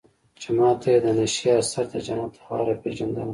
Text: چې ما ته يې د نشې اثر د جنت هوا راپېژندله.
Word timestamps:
چې 0.39 0.49
ما 0.57 0.69
ته 0.81 0.87
يې 0.93 0.99
د 1.05 1.07
نشې 1.17 1.49
اثر 1.59 1.85
د 1.91 1.93
جنت 2.05 2.33
هوا 2.43 2.57
راپېژندله. 2.67 3.23